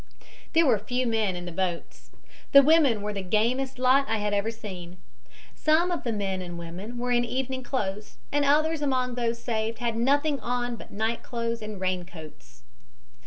[0.53, 2.09] There were few men in the boats.
[2.53, 4.97] The women were the gamest lot I have ever seen.
[5.53, 9.77] Some of the men and women were in evening clothes, and others among those saved
[9.77, 12.63] had nothing on but night clothes and raincoats."